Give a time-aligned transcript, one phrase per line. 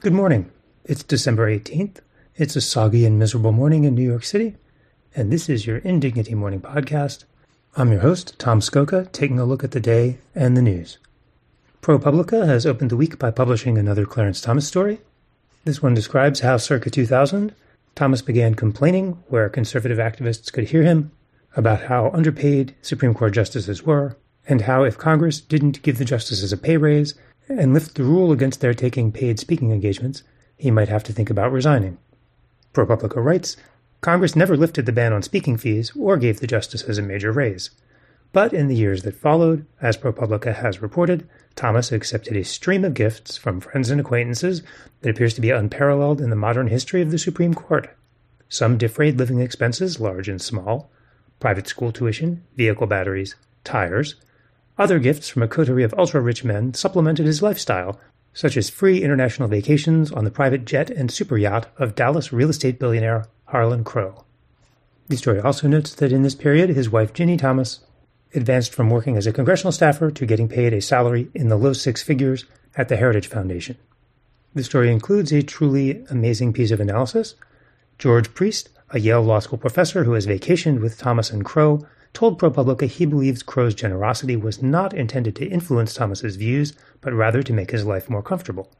[0.00, 0.50] Good morning.
[0.86, 1.98] It's December 18th.
[2.34, 4.56] It's a soggy and miserable morning in New York City,
[5.14, 7.24] and this is your Indignity Morning Podcast.
[7.76, 10.96] I'm your host, Tom Scocca, taking a look at the day and the news.
[11.82, 15.00] ProPublica has opened the week by publishing another Clarence Thomas story.
[15.64, 17.54] This one describes how, circa 2000,
[17.94, 21.12] Thomas began complaining where conservative activists could hear him
[21.56, 24.16] about how underpaid Supreme Court justices were,
[24.48, 27.12] and how if Congress didn't give the justices a pay raise,
[27.58, 30.22] and lift the rule against their taking paid speaking engagements,
[30.56, 31.98] he might have to think about resigning.
[32.72, 33.56] ProPublica writes
[34.00, 37.70] Congress never lifted the ban on speaking fees or gave the justices a major raise.
[38.32, 42.94] But in the years that followed, as ProPublica has reported, Thomas accepted a stream of
[42.94, 44.62] gifts from friends and acquaintances
[45.00, 47.90] that appears to be unparalleled in the modern history of the Supreme Court.
[48.48, 50.90] Some defrayed living expenses, large and small,
[51.40, 53.34] private school tuition, vehicle batteries,
[53.64, 54.14] tires,
[54.80, 58.00] other gifts from a coterie of ultra rich men supplemented his lifestyle,
[58.32, 62.48] such as free international vacations on the private jet and super yacht of Dallas real
[62.48, 64.24] estate billionaire Harlan Crow.
[65.08, 67.80] The story also notes that in this period, his wife Ginni Thomas
[68.34, 71.74] advanced from working as a congressional staffer to getting paid a salary in the low
[71.74, 73.76] six figures at the Heritage Foundation.
[74.54, 77.34] The story includes a truly amazing piece of analysis.
[77.98, 82.38] George Priest, a Yale Law School professor who has vacationed with Thomas and Crow, told
[82.38, 87.52] ProPublica he believes Crow's generosity was not intended to influence Thomas's views, but rather to
[87.52, 88.70] make his life more comfortable.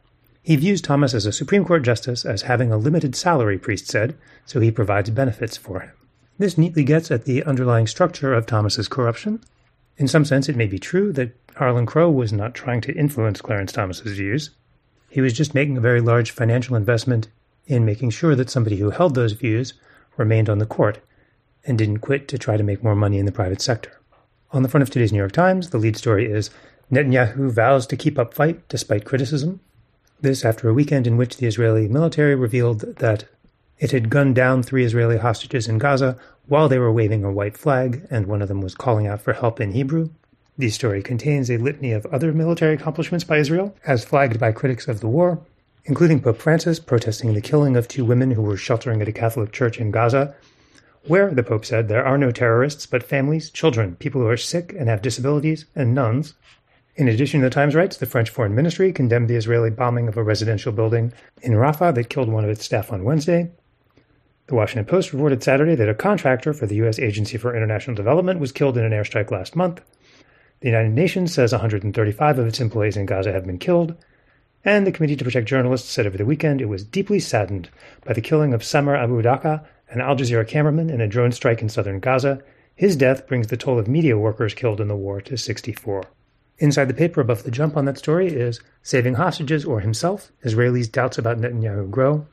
[0.42, 4.16] He views Thomas as a Supreme Court justice as having a limited salary, Priest said,
[4.46, 5.92] so he provides benefits for him.
[6.38, 9.42] This neatly gets at the underlying structure of Thomas's corruption.
[9.98, 13.42] In some sense, it may be true that Harlan Crow was not trying to influence
[13.42, 14.50] Clarence Thomas's views.
[15.10, 17.28] He was just making a very large financial investment
[17.66, 19.74] in making sure that somebody who held those views
[20.16, 21.00] remained on the court
[21.64, 24.00] and didn't quit to try to make more money in the private sector.
[24.52, 26.50] On the front of today's New York Times, the lead story is
[26.90, 29.60] Netanyahu vows to keep up fight despite criticism.
[30.20, 33.24] This after a weekend in which the Israeli military revealed that
[33.78, 37.56] it had gunned down three Israeli hostages in Gaza while they were waving a white
[37.56, 40.10] flag, and one of them was calling out for help in Hebrew.
[40.58, 44.88] The story contains a litany of other military accomplishments by Israel, as flagged by critics
[44.88, 45.40] of the war,
[45.84, 49.52] including Pope Francis protesting the killing of two women who were sheltering at a Catholic
[49.52, 50.34] church in Gaza
[51.06, 54.74] where, the Pope said, there are no terrorists, but families, children, people who are sick
[54.78, 56.34] and have disabilities, and nuns.
[56.96, 60.22] In addition, the Times writes the French Foreign Ministry condemned the Israeli bombing of a
[60.22, 63.50] residential building in Rafah that killed one of its staff on Wednesday.
[64.48, 66.98] The Washington Post reported Saturday that a contractor for the U.S.
[66.98, 69.80] Agency for International Development was killed in an airstrike last month.
[70.60, 73.94] The United Nations says 135 of its employees in Gaza have been killed.
[74.64, 77.70] And the Committee to Protect Journalists said over the weekend it was deeply saddened
[78.04, 81.62] by the killing of Samer Abu Daqqa, an Al Jazeera cameraman in a drone strike
[81.62, 82.42] in southern Gaza.
[82.74, 86.04] His death brings the toll of media workers killed in the war to 64.
[86.58, 90.90] Inside the paper above the jump on that story is Saving Hostages or Himself Israelis'
[90.90, 92.26] Doubts About Netanyahu Grow,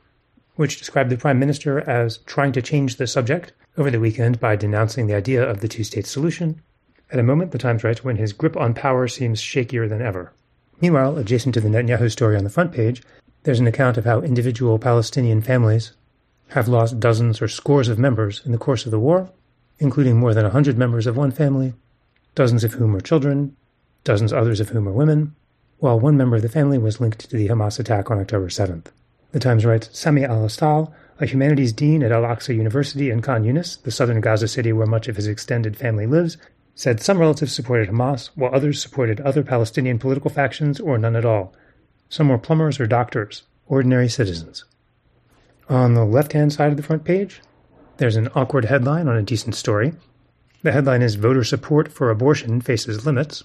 [0.56, 4.56] which described the Prime Minister as trying to change the subject over the weekend by
[4.56, 6.60] denouncing the idea of the two state solution,
[7.10, 10.32] at a moment, the Times writes, when his grip on power seems shakier than ever.
[10.80, 13.02] Meanwhile, adjacent to the Netanyahu story on the front page,
[13.44, 15.92] there's an account of how individual Palestinian families
[16.48, 19.30] have lost dozens or scores of members in the course of the war,
[19.78, 21.74] including more than a hundred members of one family,
[22.34, 23.56] dozens of whom are children,
[24.04, 25.34] dozens others of whom are women,
[25.78, 28.86] while one member of the family was linked to the Hamas attack on October 7th.
[29.32, 33.44] The Times writes Sami al Astal, a humanities dean at Al Aqsa University in Khan
[33.44, 36.38] Yunis, the southern Gaza city where much of his extended family lives,
[36.74, 41.24] said some relatives supported Hamas, while others supported other Palestinian political factions or none at
[41.24, 41.52] all.
[42.08, 44.64] Some were plumbers or doctors, ordinary citizens.
[45.68, 47.42] On the left hand side of the front page,
[47.98, 49.92] there's an awkward headline on a decent story.
[50.62, 53.44] The headline is Voter Support for Abortion Faces Limits.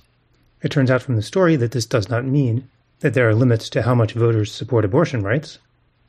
[0.61, 2.69] It turns out from the story that this does not mean
[3.01, 5.59] that there are limits to how much voters support abortion rights,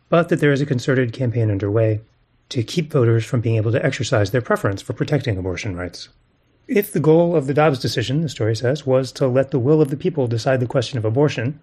[0.08, 2.00] but that there is a concerted campaign underway
[2.50, 6.10] to keep voters from being able to exercise their preference for protecting abortion rights.
[6.68, 9.82] If the goal of the Dobbs decision, the story says, was to let the will
[9.82, 11.60] of the people decide the question of abortion,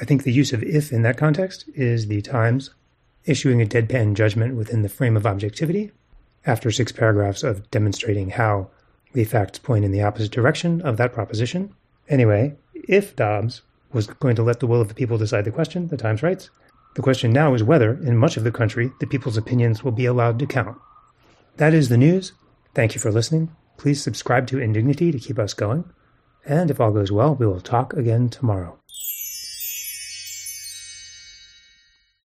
[0.00, 2.70] I think the use of if in that context is the Times
[3.24, 5.92] issuing a deadpan judgment within the frame of objectivity,
[6.44, 8.68] after six paragraphs of demonstrating how
[9.12, 11.74] the facts point in the opposite direction of that proposition.
[12.08, 12.56] Anyway,
[12.88, 15.96] if Dobbs was going to let the will of the people decide the question, the
[15.96, 16.50] Times writes,
[16.94, 20.04] the question now is whether, in much of the country, the people's opinions will be
[20.04, 20.76] allowed to count.
[21.56, 22.32] That is the news.
[22.74, 23.54] Thank you for listening.
[23.76, 25.84] Please subscribe to Indignity to keep us going.
[26.44, 28.81] And if all goes well, we will talk again tomorrow.